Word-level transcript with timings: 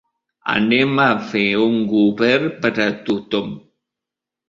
Anem 0.53 1.01
a 1.03 1.09
fer 1.35 1.45
un 1.67 1.79
govern 1.93 2.51
per 2.67 2.75
a 2.89 2.91
tothom. 3.11 3.57